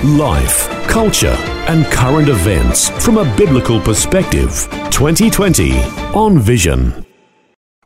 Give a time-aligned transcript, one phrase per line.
[0.00, 1.36] Life, culture,
[1.68, 4.66] and current events from a biblical perspective.
[4.90, 5.78] 2020
[6.12, 7.06] on Vision.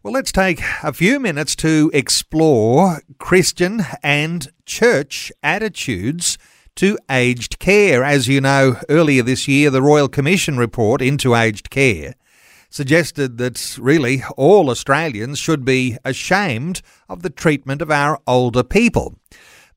[0.02, 6.38] Well, let's take a few minutes to explore Christian and church attitudes
[6.76, 8.02] to aged care.
[8.02, 12.14] As you know, earlier this year, the Royal Commission report into aged care
[12.70, 19.18] suggested that really all Australians should be ashamed of the treatment of our older people.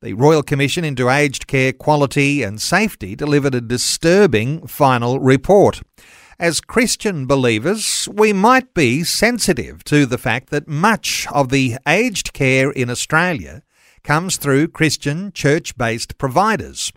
[0.02, 5.82] The Royal Commission into Aged Care Quality and Safety delivered a disturbing final report.
[6.40, 12.32] As Christian believers, we might be sensitive to the fact that much of the aged
[12.32, 13.62] care in Australia
[14.02, 16.94] comes through Christian church based providers.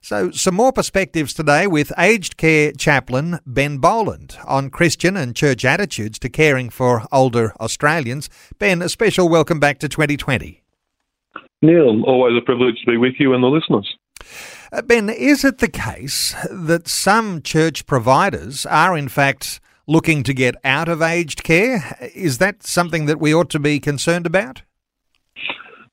[0.00, 5.66] So, some more perspectives today with aged care chaplain Ben Boland on Christian and church
[5.66, 8.30] attitudes to caring for older Australians.
[8.58, 10.62] Ben, a special welcome back to 2020.
[11.60, 13.96] Neil, always a privilege to be with you and the listeners.
[14.72, 20.34] Uh, ben, is it the case that some church providers are in fact looking to
[20.34, 21.96] get out of aged care?
[22.14, 24.62] Is that something that we ought to be concerned about?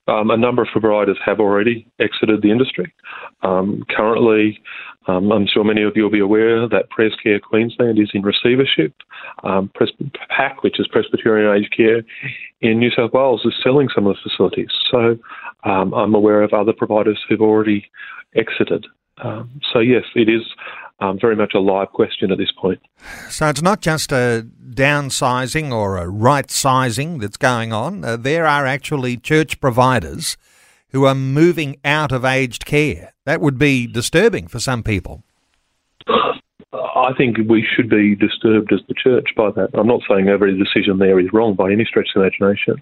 [0.07, 2.93] Um, a number of providers have already exited the industry.
[3.41, 4.61] Um, currently,
[5.07, 8.93] um, I'm sure many of you will be aware that Prescare Queensland is in receivership.
[9.43, 9.91] Um, Pres-
[10.29, 12.03] PAC, which is Presbyterian Aged Care
[12.61, 14.69] in New South Wales, is selling some of the facilities.
[14.89, 15.17] So
[15.63, 17.85] um, I'm aware of other providers who've already
[18.35, 18.85] exited.
[19.23, 20.41] Um, so, yes, it is
[20.99, 22.81] um, very much a live question at this point.
[23.29, 28.03] So it's not just a downsizing or a right sizing that's going on.
[28.03, 30.37] Uh, there are actually church providers
[30.95, 33.13] who are moving out of aged care.
[33.25, 35.23] That would be disturbing for some people.
[36.73, 39.69] I think we should be disturbed as the church by that.
[39.73, 42.81] I'm not saying every decision there is wrong by any stretch of imagination,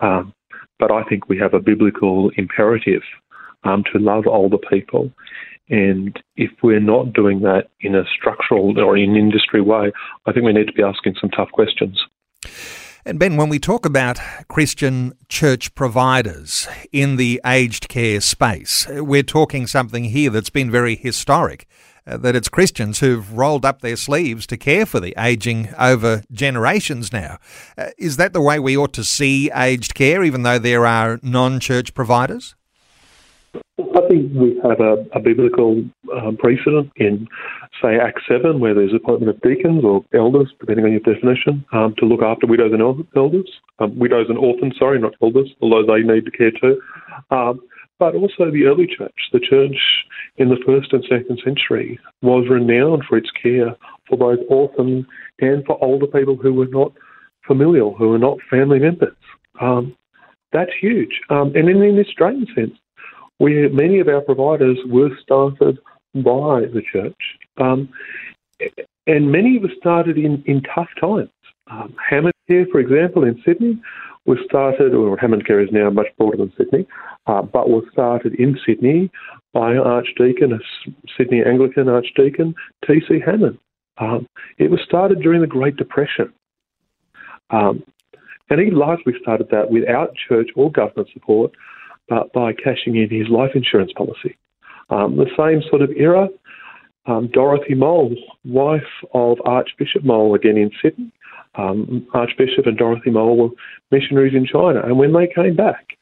[0.00, 0.32] um,
[0.78, 3.02] but I think we have a biblical imperative
[3.64, 5.10] um, to love older people
[5.70, 9.92] and if we're not doing that in a structural or in industry way,
[10.26, 12.02] I think we need to be asking some tough questions.
[13.08, 19.22] And Ben, when we talk about Christian church providers in the aged care space, we're
[19.22, 21.66] talking something here that's been very historic.
[22.06, 26.22] Uh, that it's Christians who've rolled up their sleeves to care for the aging over
[26.30, 27.38] generations now.
[27.78, 31.18] Uh, is that the way we ought to see aged care, even though there are
[31.22, 32.56] non church providers?
[33.78, 35.82] I think we have a, a biblical
[36.12, 37.26] um, precedent in,
[37.82, 41.94] say, Act 7, where there's appointment of deacons or elders, depending on your definition, um,
[41.98, 42.82] to look after widows and
[43.16, 46.80] elders, um, widows and orphans, sorry, not elders, although they need to care too.
[47.30, 47.60] Um,
[47.98, 49.76] but also the early church, the church
[50.36, 53.74] in the first and second century, was renowned for its care
[54.08, 55.04] for both orphans
[55.40, 56.92] and for older people who were not
[57.46, 59.16] familial, who were not family members.
[59.60, 59.96] Um,
[60.52, 61.20] that's huge.
[61.28, 62.74] Um, and in an Australian sense,
[63.40, 65.78] we many of our providers were started
[66.22, 67.16] by the church,
[67.58, 67.88] um,
[69.06, 71.30] and many us started in, in tough times.
[71.70, 73.80] Um, Hammond Care, for example, in Sydney,
[74.26, 76.86] was started, or Hammond Care is now much broader than Sydney,
[77.26, 79.10] uh, but was started in Sydney
[79.52, 80.58] by Archdeacon, a
[81.16, 82.54] Sydney Anglican Archdeacon,
[82.86, 83.20] T.C.
[83.24, 83.58] Hammond.
[83.98, 84.26] Um,
[84.58, 86.32] it was started during the Great Depression.
[87.50, 87.82] Um,
[88.50, 91.52] and he largely started that without church or government support
[92.08, 94.36] but by cashing in his life insurance policy.
[94.90, 96.28] Um, the same sort of era,
[97.06, 98.82] um, Dorothy Mowll, wife
[99.12, 101.10] of Archbishop Mowll, again in Sydney.
[101.54, 103.48] Um, Archbishop and Dorothy Mowll were
[103.90, 105.96] missionaries in China, and when they came back,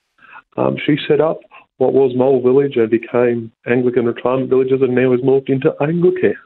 [0.57, 1.41] um, she set up
[1.79, 6.37] what was Mowll Village and became Anglican retirement villages, and now has morphed into Anglicare.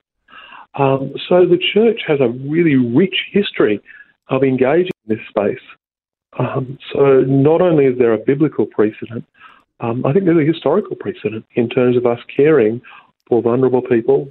[0.75, 3.81] Um, so the church has a really rich history
[4.29, 5.63] of engaging in this space.
[6.39, 9.25] Um, so not only is there a biblical precedent,
[9.81, 12.83] um, I think there's a historical precedent in terms of us caring
[13.29, 14.29] for vulnerable people,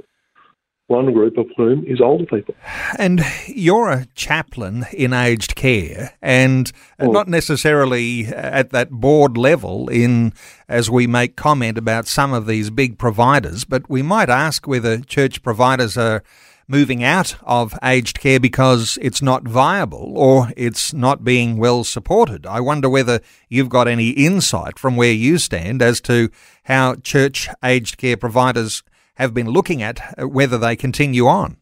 [0.87, 2.55] one group of whom is older people.
[2.97, 7.11] And you're a chaplain in aged care, and oh.
[7.11, 10.33] not necessarily at that board level in
[10.67, 14.99] as we make comment about some of these big providers, but we might ask whether
[14.99, 16.23] church providers are
[16.69, 22.45] moving out of aged care because it's not viable or it's not being well supported.
[22.45, 23.19] I wonder whether
[23.49, 26.29] you've got any insight from where you stand as to
[26.63, 28.83] how church aged care providers
[29.15, 31.57] have been looking at uh, whether they continue on.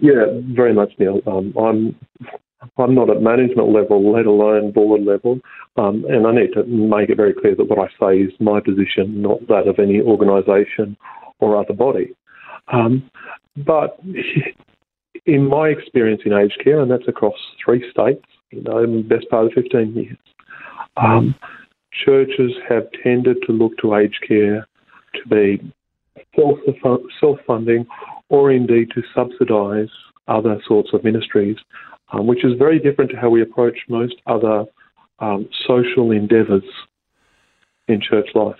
[0.00, 0.24] Yeah,
[0.54, 1.20] very much, Neil.
[1.26, 1.94] Um, I'm
[2.78, 5.38] I'm not at management level, let alone board level,
[5.76, 8.60] um, and I need to make it very clear that what I say is my
[8.60, 10.96] position, not that of any organisation
[11.40, 12.14] or other body.
[12.68, 13.10] Um,
[13.56, 14.00] but
[15.26, 17.34] in my experience in aged care, and that's across
[17.64, 20.16] three states, you know, the best part of 15 years,
[20.96, 21.34] um,
[22.04, 24.66] churches have tended to look to aged care
[25.14, 25.72] to be
[27.20, 27.86] self-funding
[28.28, 29.88] or indeed to subsidise
[30.26, 31.56] other sorts of ministries,
[32.12, 34.64] um, which is very different to how we approach most other
[35.20, 36.64] um, social endeavours
[37.88, 38.56] in church life.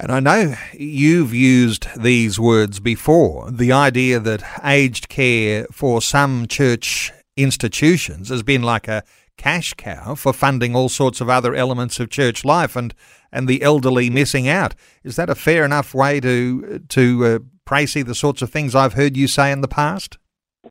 [0.00, 6.46] And I know you've used these words before the idea that aged care for some
[6.46, 9.04] church institutions has been like a
[9.36, 12.94] cash cow for funding all sorts of other elements of church life and,
[13.30, 14.74] and the elderly missing out.
[15.04, 17.38] Is that a fair enough way to, to uh,
[17.68, 20.16] Tracy, the sorts of things I've heard you say in the past?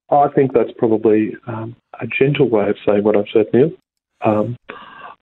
[0.10, 3.72] I think that's probably um, a gentle way of saying what I've said, Neil.
[4.26, 4.58] Um,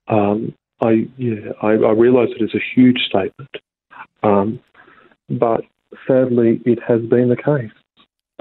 [0.08, 3.50] um, I yeah, I, I realise it is a huge statement,
[4.28, 4.60] um,
[5.30, 5.62] but
[6.08, 7.72] sadly, it has been the case.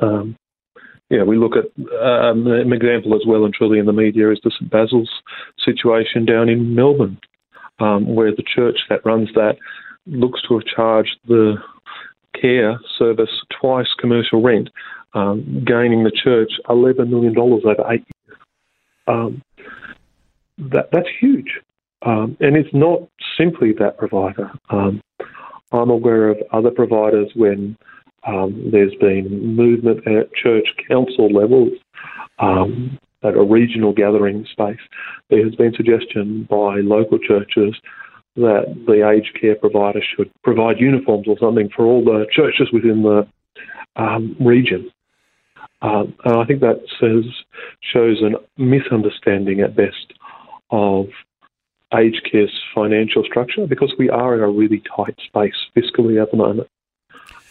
[0.01, 0.37] Um,
[1.11, 1.67] yeah, we look at
[2.03, 5.11] um, an example as well and truly in the media is the St Basil's
[5.65, 7.19] situation down in Melbourne,
[7.79, 9.57] um, where the church that runs that
[10.07, 11.57] looks to have charged the
[12.41, 13.31] care service
[13.61, 14.69] twice commercial rent,
[15.15, 18.39] um, gaining the church $11 million over eight years.
[19.07, 19.43] Um,
[20.59, 21.61] that, that's huge.
[22.05, 23.01] Um, and it's not
[23.39, 24.51] simply that provider.
[24.71, 25.01] Um,
[25.73, 27.77] I'm aware of other providers when
[28.27, 31.73] um, there's been movement at church council levels
[32.39, 34.81] um, at a regional gathering space.
[35.31, 37.75] There has been suggestion by local churches
[38.37, 43.03] that the aged care provider should provide uniforms or something for all the churches within
[43.03, 43.27] the
[43.97, 44.91] um, region.
[45.83, 47.25] Um, and I think that says
[47.81, 50.13] shows a misunderstanding at best
[50.71, 51.07] of
[51.95, 56.37] aged care's financial structure because we are in a really tight space fiscally at the
[56.37, 56.69] moment,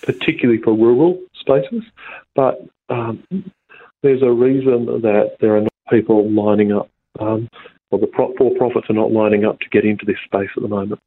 [0.01, 1.83] particularly for rural spaces.
[2.35, 3.23] But um,
[4.03, 6.89] there's a reason that there are not people lining up
[7.19, 7.47] um,
[7.91, 10.69] well, the for profits are not lining up to get into this space at the
[10.69, 10.99] moment.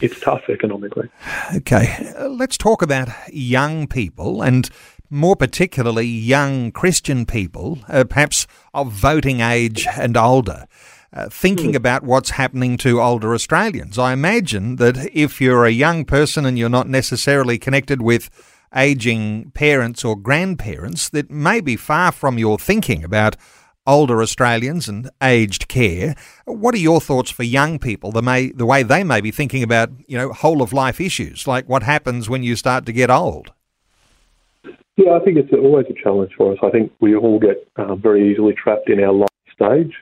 [0.00, 1.08] It's tough economically.
[1.56, 4.68] Okay, let's talk about young people and
[5.08, 10.66] more particularly young Christian people, uh, perhaps of voting age and older.
[11.12, 11.76] Uh, thinking mm.
[11.76, 13.96] about what's happening to older Australians.
[13.96, 18.28] I imagine that if you're a young person and you're not necessarily connected with
[18.74, 23.36] aging parents or grandparents, that may be far from your thinking about
[23.86, 26.16] older Australians and aged care.
[26.44, 29.62] What are your thoughts for young people, the, may, the way they may be thinking
[29.62, 33.10] about, you know, whole of life issues, like what happens when you start to get
[33.10, 33.52] old?
[34.96, 36.58] Yeah, I think it's always a challenge for us.
[36.62, 39.94] I think we all get uh, very easily trapped in our life stage.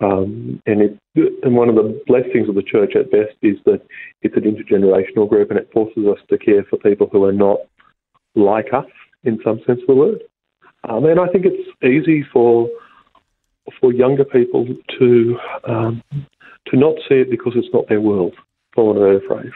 [0.00, 0.98] Um, and, it,
[1.42, 3.80] and one of the blessings of the church at best is that
[4.22, 7.58] it's an intergenerational group and it forces us to care for people who are not
[8.34, 8.86] like us
[9.22, 10.22] in some sense of the word.
[10.88, 12.68] Um, and I think it's easy for
[13.80, 14.66] for younger people
[14.98, 16.02] to um,
[16.66, 18.34] to not see it because it's not their world,
[18.74, 19.52] for want of a phrase.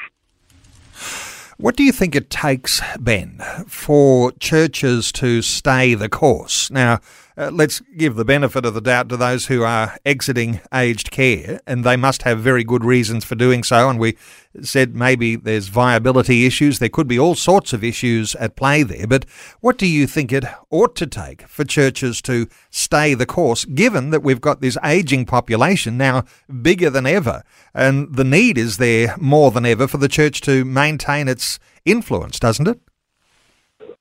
[1.58, 6.70] What do you think it takes, Ben, for churches to stay the course?
[6.70, 7.00] Now,
[7.38, 11.60] uh, let's give the benefit of the doubt to those who are exiting aged care,
[11.68, 13.88] and they must have very good reasons for doing so.
[13.88, 14.16] And we
[14.60, 16.80] said maybe there's viability issues.
[16.80, 19.06] There could be all sorts of issues at play there.
[19.06, 19.24] But
[19.60, 24.10] what do you think it ought to take for churches to stay the course, given
[24.10, 26.24] that we've got this aging population now
[26.60, 30.64] bigger than ever, and the need is there more than ever for the church to
[30.64, 32.80] maintain its influence, doesn't it?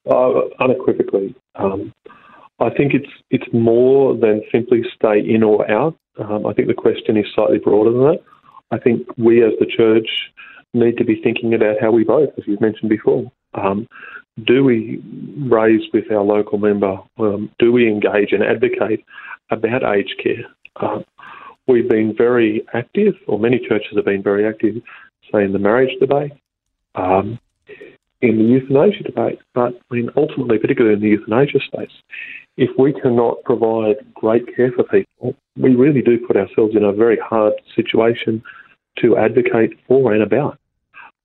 [0.10, 1.36] Uh, unequivocally.
[1.54, 1.94] Um,
[2.60, 5.96] I think it's it's more than simply stay in or out.
[6.18, 8.24] Um, I think the question is slightly broader than that.
[8.72, 10.08] I think we as the church
[10.74, 13.32] need to be thinking about how we vote, as you've mentioned before.
[13.54, 13.88] Um,
[14.46, 15.02] do we
[15.38, 16.98] raise with our local member?
[17.18, 19.04] Um, do we engage and advocate
[19.50, 20.46] about aged care?
[20.76, 21.02] Uh,
[21.68, 24.76] we've been very active, or many churches have been very active,
[25.32, 26.34] say in the marriage debate,
[26.96, 27.40] um,
[28.22, 29.40] in the euthanasia debate.
[29.54, 31.92] But I mean, ultimately, particularly in the euthanasia space,
[32.58, 36.92] if we cannot provide great care for people, we really do put ourselves in a
[36.92, 38.42] very hard situation
[39.00, 40.58] to advocate for and about.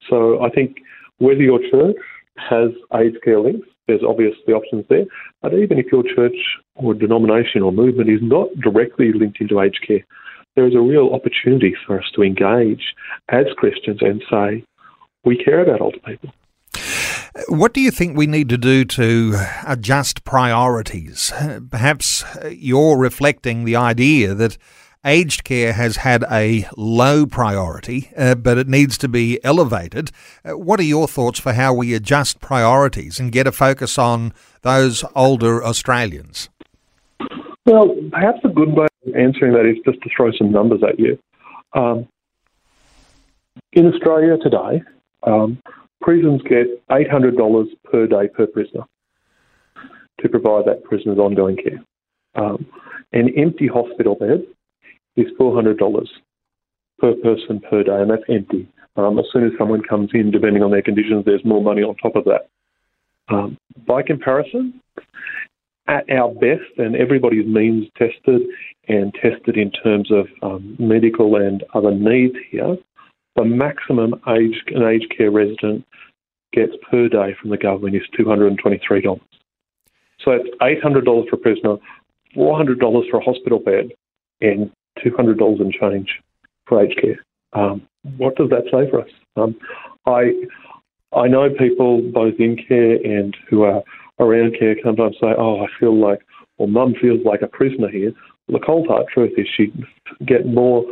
[0.08, 0.78] So I think
[1.18, 1.96] whether your church
[2.36, 5.04] has aged care links, there's obviously options there.
[5.40, 6.36] But even if your church
[6.74, 10.04] or denomination or movement is not directly linked into aged care,
[10.54, 12.94] there is a real opportunity for us to engage
[13.30, 14.64] as Christians and say,
[15.24, 16.32] we care about older people.
[17.48, 19.34] What do you think we need to do to
[19.66, 21.32] adjust priorities?
[21.70, 24.58] Perhaps you're reflecting the idea that
[25.04, 30.10] aged care has had a low priority, uh, but it needs to be elevated.
[30.44, 34.32] Uh, what are your thoughts for how we adjust priorities and get a focus on
[34.60, 36.50] those older Australians?
[37.64, 40.98] Well, perhaps a good way of answering that is just to throw some numbers at
[40.98, 41.18] you.
[41.72, 42.06] Um,
[43.72, 44.82] in Australia today,
[45.22, 45.58] um,
[46.02, 48.82] prisons get $800 per day per prisoner
[50.20, 51.82] to provide that prisoner's ongoing care.
[52.34, 52.66] Um,
[53.12, 54.44] an empty hospital bed
[55.16, 56.06] is $400
[56.98, 58.68] per person per day, and that's empty.
[58.96, 61.96] Um, as soon as someone comes in, depending on their conditions, there's more money on
[61.96, 62.48] top of that.
[63.28, 63.56] Um,
[63.86, 64.80] by comparison,
[65.88, 68.42] at our best, and everybody's means tested
[68.88, 72.76] and tested in terms of um, medical and other needs here,
[73.42, 75.84] the maximum age, an aged care resident
[76.52, 79.20] gets per day from the government is $223.
[80.20, 81.76] So it's $800 for a prisoner,
[82.36, 83.90] $400 for a hospital bed,
[84.40, 84.70] and
[85.04, 86.20] $200 and change
[86.66, 87.24] for aged care.
[87.52, 87.82] Um,
[88.16, 89.10] what does that say for us?
[89.36, 89.56] Um,
[90.06, 90.32] I
[91.14, 93.82] I know people both in care and who are
[94.18, 96.20] around care sometimes say, "Oh, I feel like,"
[96.56, 98.12] or "Mum feels like a prisoner here."
[98.48, 99.84] The cold hard truth is she'd
[100.24, 100.84] get more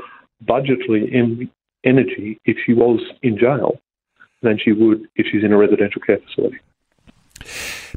[0.47, 1.51] budgetary in
[1.85, 3.81] energy if she was in jail
[4.43, 6.59] than she would if she's in a residential care facility.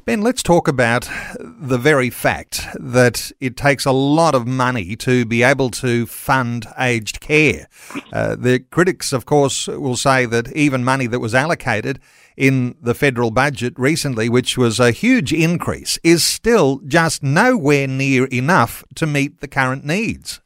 [0.06, 1.08] Ben, let's talk about
[1.40, 6.66] the very fact that it takes a lot of money to be able to fund
[6.78, 7.68] aged care.
[8.12, 12.00] Uh, the critics, of course, will say that even money that was allocated
[12.36, 18.26] in the federal budget recently, which was a huge increase, is still just nowhere near
[18.26, 20.42] enough to meet the current needs.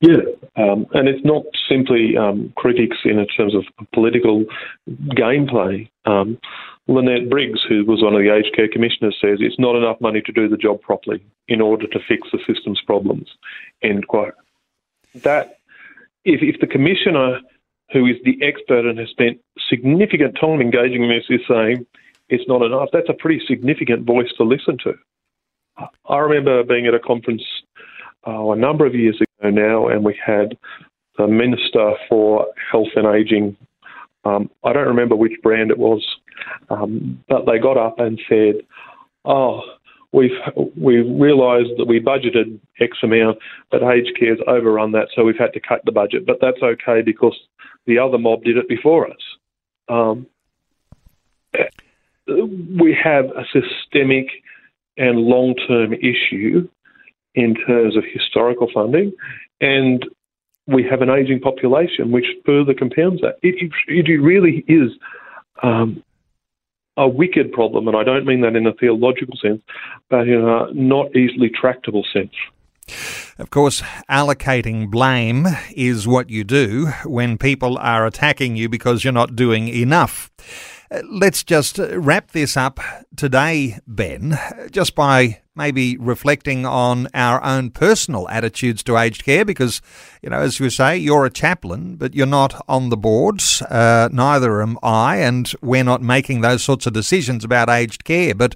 [0.00, 0.18] Yeah,
[0.56, 4.44] um, and it's not simply um, critics in terms of political
[4.88, 5.88] gameplay.
[6.04, 6.38] Um,
[6.88, 10.20] Lynelle Briggs, who was one of the aged care commissioners, says it's not enough money
[10.20, 13.28] to do the job properly in order to fix the system's problems.
[13.82, 14.34] End quote.
[15.14, 15.58] That
[16.24, 17.40] if, if the commissioner,
[17.92, 21.86] who is the expert and has spent significant time engaging in this, is saying
[22.28, 24.94] it's not enough, that's a pretty significant voice to listen to.
[26.08, 27.42] I remember being at a conference
[28.26, 30.56] uh, a number of years ago now, and we had
[31.18, 33.56] the Minister for Health and Ageing.
[34.24, 36.04] Um, I don't remember which brand it was,
[36.68, 38.56] um, but they got up and said,
[39.24, 39.62] "Oh,
[40.12, 40.38] we've
[40.76, 43.38] we realised that we budgeted X amount,
[43.70, 46.26] but aged care's overrun that, so we've had to cut the budget.
[46.26, 47.38] But that's okay because
[47.86, 49.22] the other mob did it before us."
[49.88, 50.26] Um,
[52.26, 54.26] we have a systemic
[54.98, 56.68] and long-term issue
[57.36, 59.12] in terms of historical funding,
[59.60, 60.04] and
[60.66, 63.36] we have an ageing population, which further compounds that.
[63.42, 64.90] It, it, it really is
[65.62, 66.02] um,
[66.96, 69.62] a wicked problem, and I don't mean that in a theological sense,
[70.10, 72.32] but in a not easily tractable sense.
[73.38, 79.12] Of course, allocating blame is what you do when people are attacking you because you're
[79.12, 80.30] not doing enough.
[80.90, 82.78] Uh, let's just wrap this up
[83.16, 84.38] today, Ben,
[84.70, 89.80] just by maybe reflecting on our own personal attitudes to aged care because,
[90.22, 93.62] you know, as you say, you're a chaplain, but you're not on the boards.
[93.62, 98.34] Uh, neither am I, and we're not making those sorts of decisions about aged care.
[98.34, 98.54] But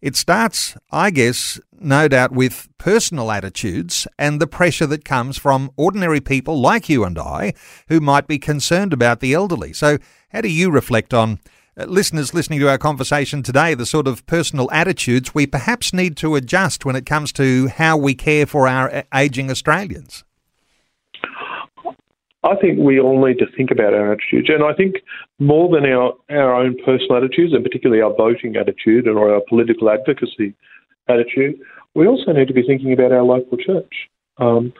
[0.00, 5.70] it starts, I guess, no doubt with personal attitudes and the pressure that comes from
[5.76, 7.52] ordinary people like you and I
[7.88, 9.72] who might be concerned about the elderly.
[9.72, 9.98] So,
[10.30, 11.38] how do you reflect on uh,
[11.86, 16.34] listeners listening to our conversation today, the sort of personal attitudes we perhaps need to
[16.34, 20.24] adjust when it comes to how we care for our uh, ageing Australians?
[22.44, 24.96] I think we all need to think about our attitudes, and I think
[25.38, 29.90] more than our, our own personal attitudes, and particularly our voting attitude or our political
[29.90, 30.54] advocacy
[31.08, 31.58] attitude,
[31.94, 33.92] we also need to be thinking about our local church.
[34.38, 34.72] Um,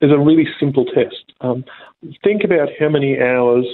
[0.00, 1.32] there's a really simple test.
[1.40, 1.64] Um,
[2.22, 3.64] think about how many hours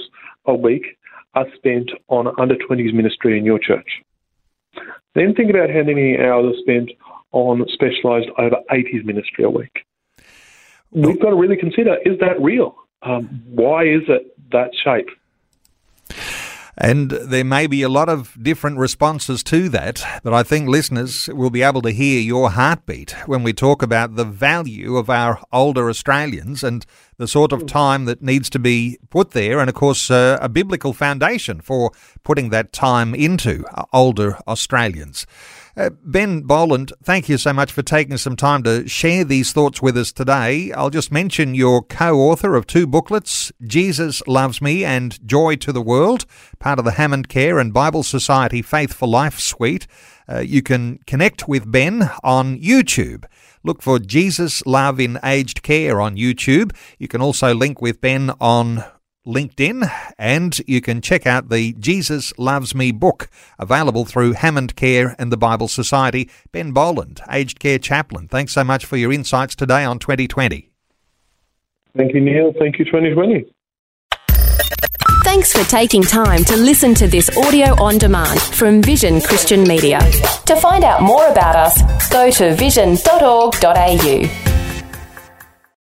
[0.45, 0.97] a week
[1.33, 4.01] are spent on under 20s ministry in your church.
[5.15, 6.91] Then think about how many hours are spent
[7.31, 9.85] on specialised over 80s ministry a week.
[10.91, 12.75] We've got to really consider is that real?
[13.01, 15.09] Um, why is it that shape?
[16.77, 21.27] And there may be a lot of different responses to that, but I think listeners
[21.33, 25.41] will be able to hear your heartbeat when we talk about the value of our
[25.51, 26.85] older Australians and
[27.17, 30.49] the sort of time that needs to be put there, and of course, uh, a
[30.49, 31.91] biblical foundation for
[32.23, 33.63] putting that time into
[33.93, 35.27] older Australians.
[35.77, 39.81] Uh, ben Boland, thank you so much for taking some time to share these thoughts
[39.81, 40.71] with us today.
[40.73, 45.71] I'll just mention you're co author of two booklets Jesus Loves Me and Joy to
[45.71, 46.25] the World,
[46.59, 49.87] part of the Hammond Care and Bible Society Faith for Life suite.
[50.27, 53.25] Uh, you can connect with Ben on YouTube.
[53.63, 56.75] Look for Jesus Love in Aged Care on YouTube.
[56.99, 58.83] You can also link with Ben on
[59.25, 65.15] LinkedIn, and you can check out the Jesus Loves Me book, available through Hammond Care
[65.19, 66.29] and the Bible Society.
[66.51, 70.69] Ben Boland, Aged Care Chaplain, thanks so much for your insights today on 2020.
[71.95, 72.53] Thank you, Neil.
[72.57, 73.45] Thank you, 2020.
[75.23, 79.99] Thanks for taking time to listen to this audio on demand from Vision Christian Media.
[80.45, 84.60] To find out more about us, go to vision.org.au.